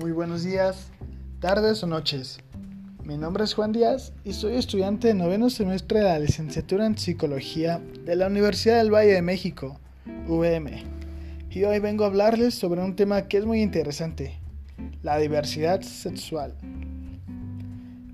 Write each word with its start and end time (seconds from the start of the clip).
Muy 0.00 0.12
buenos 0.12 0.44
días, 0.44 0.88
tardes 1.40 1.82
o 1.82 1.86
noches. 1.86 2.38
Mi 3.04 3.18
nombre 3.18 3.44
es 3.44 3.52
Juan 3.52 3.72
Díaz 3.72 4.14
y 4.24 4.32
soy 4.32 4.54
estudiante 4.54 5.08
de 5.08 5.14
noveno 5.14 5.50
semestre 5.50 5.98
de 5.98 6.06
la 6.06 6.18
licenciatura 6.18 6.86
en 6.86 6.96
Psicología 6.96 7.82
de 8.06 8.16
la 8.16 8.28
Universidad 8.28 8.78
del 8.78 8.94
Valle 8.94 9.12
de 9.12 9.20
México, 9.20 9.78
UVM. 10.26 10.70
Y 11.50 11.64
hoy 11.64 11.80
vengo 11.80 12.04
a 12.04 12.06
hablarles 12.06 12.54
sobre 12.54 12.80
un 12.80 12.96
tema 12.96 13.28
que 13.28 13.36
es 13.36 13.44
muy 13.44 13.60
interesante, 13.60 14.40
la 15.02 15.18
diversidad 15.18 15.82
sexual. 15.82 16.54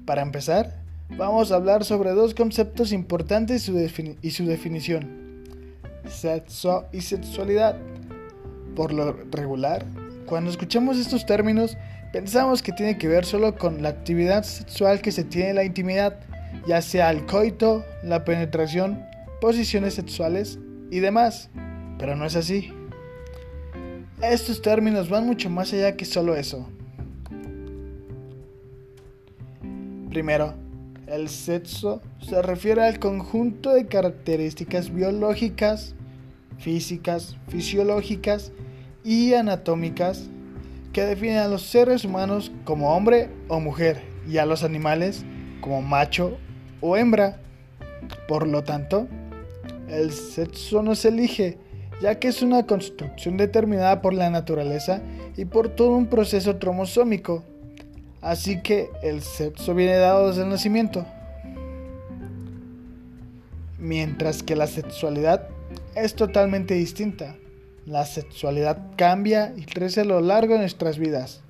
Para 0.07 0.23
empezar, 0.23 0.83
vamos 1.17 1.53
a 1.53 1.55
hablar 1.55 1.85
sobre 1.85 2.11
dos 2.11 2.35
conceptos 2.35 2.91
importantes 2.91 3.69
y 4.23 4.31
su, 4.33 4.45
definición, 4.45 5.45
sexo 6.09 6.87
y 6.93 7.03
sexualidad. 7.03 7.77
Por 8.75 8.93
lo 8.93 9.13
regular, 9.31 9.87
cuando 10.27 10.51
escuchamos 10.51 10.99
estos 10.99 11.25
términos, 11.25 11.79
pensamos 12.13 12.63
que 12.63 12.73
tiene 12.73 12.99
que 12.99 13.09
ver 13.09 13.25
solo 13.25 13.57
con 13.57 13.83
la 13.83 13.91
actividad 13.91 14.43
sexual 14.43 15.01
que 15.01 15.13
se 15.13 15.25
tiene 15.25 15.51
en 15.51 15.57
la 15.57 15.65
intimidad, 15.65 16.19
ya 16.67 16.83
sea 16.83 17.11
el 17.11 17.25
coito, 17.27 17.85
la 18.03 18.25
penetración, 18.25 19.05
posiciones 19.41 19.95
sexuales 19.95 20.59
y 20.91 20.99
demás, 20.99 21.49
pero 21.99 22.17
no 22.17 22.27
es 22.27 22.37
así. 22.37 22.73
Estos 24.21 24.63
términos 24.63 25.09
van 25.09 25.27
mucho 25.27 25.49
más 25.49 25.73
allá 25.73 25.97
que 25.97 26.05
solo 26.05 26.35
eso. 26.35 26.69
Primero, 30.11 30.55
el 31.07 31.29
sexo 31.29 32.03
se 32.21 32.41
refiere 32.43 32.83
al 32.83 32.99
conjunto 32.99 33.75
de 33.75 33.87
características 33.87 34.93
biológicas, 34.93 35.95
físicas, 36.59 37.37
fisiológicas 37.49 38.53
y 39.07 39.35
anatómicas 39.35 40.25
que 40.93 41.05
definen 41.05 41.39
a 41.39 41.47
los 41.47 41.63
seres 41.63 42.05
humanos 42.05 42.51
como 42.65 42.97
hombre 42.97 43.31
o 43.47 43.61
mujer 43.61 44.03
y 44.29 44.39
a 44.39 44.47
los 44.47 44.65
animales 44.65 45.25
como 45.61 45.81
macho 45.81 46.37
o 46.81 46.97
hembra. 46.97 47.41
Por 48.27 48.49
lo 48.49 48.65
tanto, 48.65 49.07
el 49.89 50.11
sexo 50.11 50.83
no 50.83 50.97
se 50.97 51.09
elige, 51.09 51.57
ya 52.03 52.19
que 52.19 52.27
es 52.27 52.43
una 52.43 52.67
construcción 52.67 53.37
determinada 53.37 54.03
por 54.03 54.13
la 54.13 54.29
naturaleza 54.29 55.01
y 55.37 55.45
por 55.45 55.69
todo 55.69 55.91
un 55.91 56.07
proceso 56.07 56.59
cromosómico. 56.59 57.45
Así 58.23 58.61
que 58.61 58.91
el 59.05 59.23
sexo 59.23 59.73
viene 59.77 59.99
dado 59.99 60.29
desde 60.29 60.43
el 60.43 60.49
nacimiento. 60.49 61.07
Mientras 63.79 64.43
que 64.43 64.57
la 64.57 64.67
sexualidad 64.67 65.49
es 65.95 66.17
totalmente 66.17 66.75
distinta. 66.75 67.37
La 67.87 68.05
sexualidad 68.05 68.79
cambia 68.97 69.55
y 69.57 69.65
crece 69.65 70.01
a 70.01 70.05
lo 70.05 70.21
largo 70.21 70.55
de 70.55 70.59
nuestras 70.59 70.99
vidas. 70.99 71.41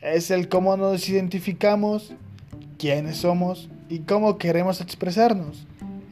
Es 0.00 0.32
el 0.32 0.48
cómo 0.48 0.76
nos 0.76 1.08
identificamos, 1.08 2.12
quiénes 2.76 3.18
somos 3.18 3.68
y 3.88 4.00
cómo 4.00 4.36
queremos 4.36 4.80
expresarnos. 4.80 5.64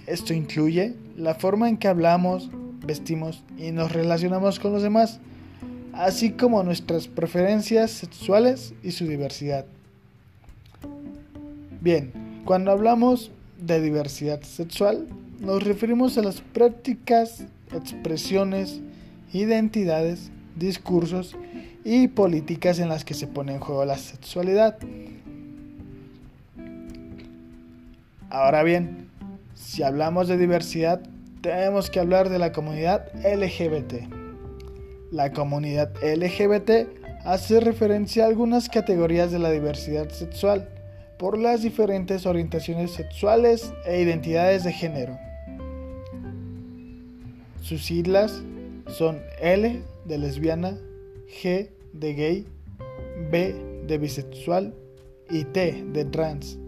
Esto 0.06 0.32
incluye 0.32 0.94
la 1.16 1.34
forma 1.34 1.68
en 1.68 1.76
que 1.76 1.88
hablamos, 1.88 2.50
vestimos 2.86 3.42
y 3.58 3.72
nos 3.72 3.90
relacionamos 3.90 4.60
con 4.60 4.72
los 4.72 4.84
demás, 4.84 5.18
así 5.92 6.30
como 6.30 6.62
nuestras 6.62 7.08
preferencias 7.08 7.90
sexuales 7.90 8.74
y 8.84 8.92
su 8.92 9.08
diversidad. 9.08 9.66
Bien, 11.80 12.12
cuando 12.44 12.70
hablamos 12.70 13.32
de 13.58 13.80
diversidad 13.80 14.42
sexual, 14.42 15.08
nos 15.44 15.62
referimos 15.62 16.16
a 16.16 16.22
las 16.22 16.40
prácticas 16.40 17.44
expresiones, 17.72 18.80
identidades, 19.32 20.30
discursos 20.56 21.36
y 21.84 22.08
políticas 22.08 22.78
en 22.78 22.88
las 22.88 23.04
que 23.04 23.14
se 23.14 23.26
pone 23.26 23.52
en 23.52 23.60
juego 23.60 23.84
la 23.84 23.98
sexualidad. 23.98 24.78
Ahora 28.30 28.62
bien, 28.62 29.08
si 29.54 29.82
hablamos 29.82 30.28
de 30.28 30.38
diversidad, 30.38 31.02
tenemos 31.42 31.90
que 31.90 32.00
hablar 32.00 32.30
de 32.30 32.38
la 32.38 32.52
comunidad 32.52 33.12
LGBT. 33.22 34.08
La 35.10 35.32
comunidad 35.32 35.92
LGBT 36.02 36.88
hace 37.24 37.60
referencia 37.60 38.24
a 38.24 38.28
algunas 38.28 38.68
categorías 38.68 39.30
de 39.30 39.38
la 39.38 39.50
diversidad 39.50 40.08
sexual 40.08 40.68
por 41.18 41.38
las 41.38 41.62
diferentes 41.62 42.26
orientaciones 42.26 42.92
sexuales 42.92 43.72
e 43.86 44.00
identidades 44.00 44.64
de 44.64 44.72
género. 44.72 45.18
Sus 47.64 47.82
siglas 47.82 48.42
son 48.88 49.22
L 49.40 49.82
de 50.04 50.18
lesbiana, 50.18 50.76
G 51.40 51.70
de 51.94 52.12
gay, 52.12 52.46
B 53.30 53.54
de 53.86 53.96
bisexual 53.96 54.74
y 55.30 55.44
T 55.44 55.82
de 55.94 56.04
trans, 56.04 56.58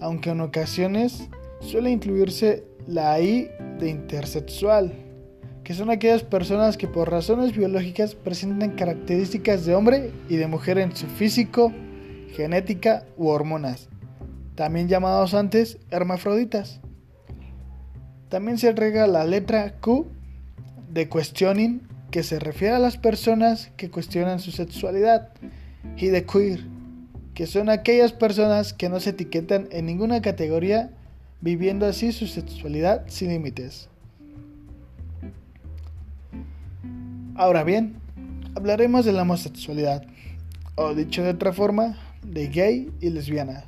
aunque 0.00 0.30
en 0.30 0.40
ocasiones 0.40 1.28
suele 1.60 1.90
incluirse 1.90 2.64
la 2.86 3.20
I 3.20 3.50
de 3.78 3.90
intersexual, 3.90 4.94
que 5.62 5.74
son 5.74 5.90
aquellas 5.90 6.22
personas 6.22 6.78
que 6.78 6.88
por 6.88 7.10
razones 7.10 7.54
biológicas 7.54 8.14
presentan 8.14 8.76
características 8.76 9.66
de 9.66 9.74
hombre 9.74 10.10
y 10.30 10.36
de 10.36 10.46
mujer 10.46 10.78
en 10.78 10.96
su 10.96 11.06
físico, 11.06 11.70
genética 12.32 13.04
u 13.18 13.28
hormonas, 13.28 13.90
también 14.54 14.88
llamados 14.88 15.34
antes 15.34 15.76
hermafroditas. 15.90 16.80
También 18.30 18.56
se 18.56 18.70
agrega 18.70 19.06
la 19.06 19.26
letra 19.26 19.74
Q 19.80 20.15
de 20.96 21.10
questioning, 21.10 21.82
que 22.10 22.22
se 22.22 22.38
refiere 22.38 22.74
a 22.74 22.78
las 22.78 22.96
personas 22.96 23.70
que 23.76 23.90
cuestionan 23.90 24.40
su 24.40 24.50
sexualidad, 24.50 25.28
y 25.98 26.06
de 26.06 26.24
queer, 26.24 26.60
que 27.34 27.46
son 27.46 27.68
aquellas 27.68 28.12
personas 28.12 28.72
que 28.72 28.88
no 28.88 28.98
se 28.98 29.10
etiquetan 29.10 29.68
en 29.70 29.84
ninguna 29.84 30.22
categoría, 30.22 30.90
viviendo 31.42 31.84
así 31.84 32.12
su 32.12 32.26
sexualidad 32.26 33.04
sin 33.08 33.28
límites. 33.28 33.90
Ahora 37.34 37.62
bien, 37.62 37.96
hablaremos 38.54 39.04
de 39.04 39.12
la 39.12 39.22
homosexualidad, 39.22 40.06
o 40.76 40.94
dicho 40.94 41.22
de 41.22 41.30
otra 41.30 41.52
forma, 41.52 41.98
de 42.22 42.48
gay 42.48 42.90
y 43.02 43.10
lesbiana. 43.10 43.64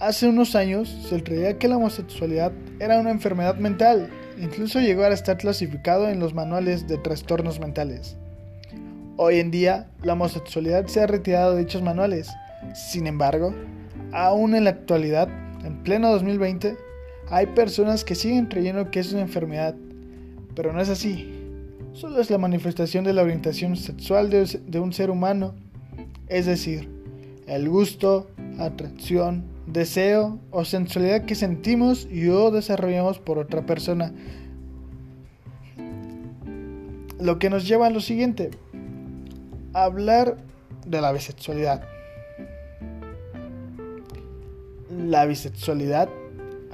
Hace 0.00 0.28
unos 0.28 0.56
años 0.56 0.88
se 1.08 1.22
creía 1.22 1.56
que 1.56 1.68
la 1.68 1.76
homosexualidad 1.76 2.52
era 2.80 2.98
una 2.98 3.10
enfermedad 3.10 3.56
mental 3.56 4.10
Incluso 4.40 4.80
llegó 4.80 5.02
a 5.02 5.08
estar 5.08 5.36
clasificado 5.36 6.08
en 6.08 6.20
los 6.20 6.34
manuales 6.34 6.86
de 6.86 6.98
trastornos 6.98 7.58
mentales. 7.58 8.16
Hoy 9.16 9.40
en 9.40 9.50
día, 9.50 9.88
la 10.02 10.12
homosexualidad 10.12 10.86
se 10.86 11.00
ha 11.00 11.08
retirado 11.08 11.54
de 11.54 11.64
dichos 11.64 11.82
manuales. 11.82 12.28
Sin 12.72 13.08
embargo, 13.08 13.52
aún 14.12 14.54
en 14.54 14.64
la 14.64 14.70
actualidad, 14.70 15.28
en 15.64 15.82
pleno 15.82 16.12
2020, 16.12 16.76
hay 17.30 17.46
personas 17.46 18.04
que 18.04 18.14
siguen 18.14 18.46
creyendo 18.46 18.90
que 18.90 19.00
es 19.00 19.12
una 19.12 19.22
enfermedad, 19.22 19.74
pero 20.54 20.72
no 20.72 20.80
es 20.80 20.88
así. 20.88 21.34
Solo 21.92 22.20
es 22.20 22.30
la 22.30 22.38
manifestación 22.38 23.02
de 23.04 23.12
la 23.12 23.22
orientación 23.22 23.76
sexual 23.76 24.30
de, 24.30 24.78
un 24.78 24.92
ser 24.92 25.10
humano, 25.10 25.54
es 26.28 26.46
decir, 26.46 26.88
el 27.48 27.68
gusto, 27.68 28.30
atracción, 28.60 29.42
deseo 29.72 30.38
o 30.50 30.64
sensualidad 30.64 31.24
que 31.24 31.34
sentimos 31.34 32.08
y 32.10 32.28
o 32.28 32.50
desarrollamos 32.50 33.18
por 33.18 33.38
otra 33.38 33.66
persona. 33.66 34.12
Lo 37.20 37.38
que 37.38 37.50
nos 37.50 37.66
lleva 37.66 37.88
a 37.88 37.90
lo 37.90 38.00
siguiente, 38.00 38.50
hablar 39.74 40.36
de 40.86 41.00
la 41.00 41.12
bisexualidad. 41.12 41.82
La 44.90 45.26
bisexualidad 45.26 46.08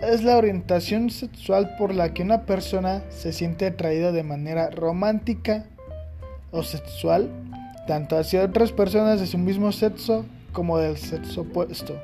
es 0.00 0.22
la 0.22 0.36
orientación 0.36 1.10
sexual 1.10 1.76
por 1.78 1.94
la 1.94 2.12
que 2.14 2.22
una 2.22 2.42
persona 2.42 3.02
se 3.10 3.32
siente 3.32 3.66
atraída 3.66 4.12
de 4.12 4.22
manera 4.22 4.70
romántica 4.70 5.66
o 6.52 6.62
sexual, 6.62 7.30
tanto 7.86 8.16
hacia 8.16 8.44
otras 8.44 8.70
personas 8.70 9.18
de 9.18 9.26
su 9.26 9.38
mismo 9.38 9.72
sexo 9.72 10.24
como 10.52 10.78
del 10.78 10.96
sexo 10.96 11.40
opuesto 11.40 11.94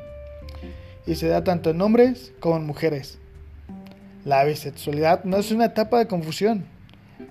y 1.07 1.15
se 1.15 1.29
da 1.29 1.45
tanto 1.45 1.71
en 1.71 1.81
hombres 1.81 2.33
como 2.41 2.57
en 2.57 2.67
mujeres. 2.67 3.19
La 4.25 4.45
bisexualidad 4.45 5.25
no 5.25 5.39
es 5.39 5.51
una 5.51 5.67
etapa 5.67 5.99
de 5.99 6.07
confusión, 6.07 6.65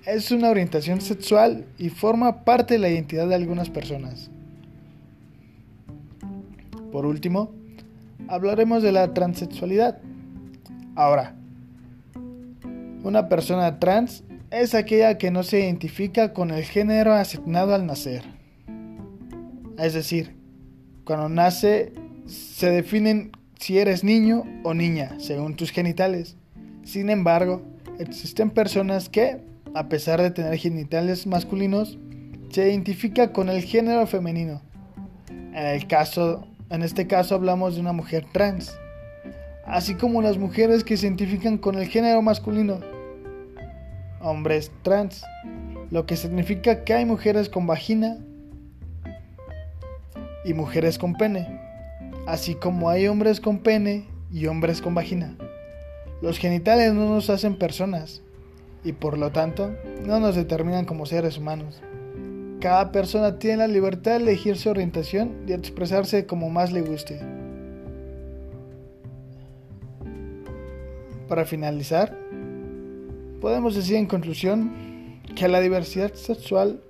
es 0.05 0.31
una 0.31 0.49
orientación 0.49 1.01
sexual 1.01 1.65
y 1.77 1.89
forma 1.89 2.43
parte 2.43 2.75
de 2.75 2.79
la 2.79 2.89
identidad 2.89 3.27
de 3.27 3.35
algunas 3.35 3.69
personas. 3.69 4.31
Por 6.91 7.05
último, 7.05 7.51
hablaremos 8.27 8.81
de 8.81 8.91
la 8.91 9.13
transexualidad. 9.13 9.99
Ahora, 10.95 11.35
una 13.03 13.29
persona 13.29 13.79
trans 13.79 14.23
es 14.51 14.73
aquella 14.73 15.17
que 15.17 15.31
no 15.31 15.43
se 15.43 15.59
identifica 15.59 16.33
con 16.33 16.51
el 16.51 16.63
género 16.63 17.13
asignado 17.13 17.75
al 17.75 17.85
nacer. 17.85 18.23
Es 19.77 19.93
decir, 19.93 20.35
cuando 21.05 21.29
nace 21.29 21.93
se 22.25 22.69
definen 22.69 23.31
si 23.59 23.77
eres 23.77 24.03
niño 24.03 24.43
o 24.63 24.73
niña, 24.73 25.15
según 25.19 25.55
tus 25.55 25.71
genitales. 25.71 26.37
Sin 26.83 27.09
embargo, 27.09 27.61
existen 27.99 28.49
personas 28.49 29.09
que, 29.09 29.41
a 29.75 29.89
pesar 29.89 30.21
de 30.21 30.31
tener 30.31 30.57
genitales 30.57 31.27
masculinos, 31.27 31.99
se 32.49 32.69
identifica 32.69 33.33
con 33.33 33.49
el 33.49 33.61
género 33.61 34.07
femenino. 34.07 34.61
En, 35.29 35.65
el 35.65 35.87
caso, 35.87 36.47
en 36.69 36.83
este 36.83 37.05
caso 37.05 37.35
hablamos 37.35 37.75
de 37.75 37.81
una 37.81 37.91
mujer 37.91 38.25
trans, 38.31 38.79
así 39.65 39.95
como 39.95 40.21
las 40.21 40.37
mujeres 40.37 40.83
que 40.83 40.95
se 40.95 41.07
identifican 41.07 41.57
con 41.57 41.77
el 41.77 41.87
género 41.87 42.21
masculino, 42.21 42.79
hombres 44.21 44.71
trans, 44.83 45.23
lo 45.91 46.05
que 46.05 46.15
significa 46.15 46.85
que 46.85 46.93
hay 46.93 47.05
mujeres 47.05 47.49
con 47.49 47.67
vagina 47.67 48.17
y 50.45 50.53
mujeres 50.53 50.97
con 50.97 51.13
pene, 51.13 51.68
así 52.25 52.55
como 52.55 52.89
hay 52.89 53.07
hombres 53.07 53.39
con 53.39 53.59
pene 53.59 54.07
y 54.31 54.47
hombres 54.47 54.81
con 54.81 54.95
vagina. 54.95 55.35
Los 56.21 56.37
genitales 56.37 56.93
no 56.93 57.07
nos 57.09 57.29
hacen 57.29 57.57
personas 57.57 58.21
y 58.83 58.93
por 58.93 59.17
lo 59.17 59.31
tanto 59.31 59.75
no 60.05 60.19
nos 60.19 60.35
determinan 60.35 60.85
como 60.85 61.05
seres 61.05 61.37
humanos. 61.37 61.81
Cada 62.59 62.91
persona 62.91 63.39
tiene 63.39 63.57
la 63.57 63.67
libertad 63.67 64.11
de 64.11 64.17
elegir 64.17 64.57
su 64.57 64.69
orientación 64.69 65.43
y 65.47 65.53
expresarse 65.53 66.25
como 66.25 66.49
más 66.49 66.71
le 66.73 66.81
guste. 66.81 67.21
Para 71.29 71.45
finalizar, 71.45 72.17
podemos 73.39 73.75
decir 73.75 73.95
en 73.95 74.07
conclusión 74.07 75.21
que 75.35 75.47
la 75.47 75.61
diversidad 75.61 76.13
sexual 76.15 76.81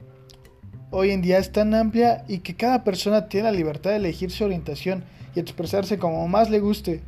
hoy 0.92 1.12
en 1.12 1.22
día 1.22 1.38
es 1.38 1.52
tan 1.52 1.74
amplia 1.74 2.24
y 2.28 2.40
que 2.40 2.56
cada 2.56 2.84
persona 2.84 3.28
tiene 3.28 3.52
la 3.52 3.58
libertad 3.58 3.92
de 3.92 3.98
elegir 3.98 4.32
su 4.32 4.44
orientación 4.44 5.04
y 5.36 5.40
expresarse 5.40 6.00
como 6.00 6.28
más 6.28 6.50
le 6.50 6.60
guste, 6.60 7.02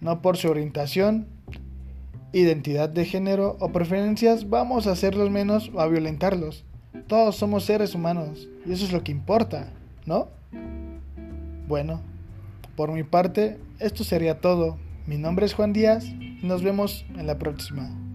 no 0.00 0.22
por 0.22 0.36
su 0.36 0.48
orientación, 0.48 1.26
identidad 2.32 2.88
de 2.88 3.04
género 3.04 3.56
o 3.60 3.70
preferencias 3.70 4.48
vamos 4.48 4.86
a 4.86 4.92
hacerlos 4.92 5.30
menos 5.30 5.70
o 5.74 5.80
a 5.80 5.88
violentarlos. 5.88 6.64
Todos 7.06 7.36
somos 7.36 7.64
seres 7.64 7.94
humanos 7.94 8.48
y 8.66 8.72
eso 8.72 8.84
es 8.84 8.92
lo 8.92 9.02
que 9.02 9.12
importa, 9.12 9.72
¿no? 10.06 10.28
Bueno, 11.66 12.00
por 12.76 12.92
mi 12.92 13.02
parte, 13.02 13.58
esto 13.78 14.04
sería 14.04 14.40
todo. 14.40 14.78
Mi 15.06 15.18
nombre 15.18 15.46
es 15.46 15.54
Juan 15.54 15.72
Díaz 15.72 16.04
y 16.04 16.40
nos 16.42 16.62
vemos 16.62 17.04
en 17.16 17.26
la 17.26 17.38
próxima. 17.38 18.09